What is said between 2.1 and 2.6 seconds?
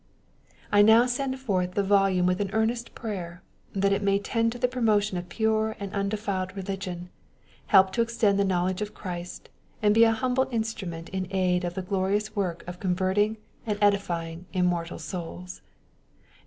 with an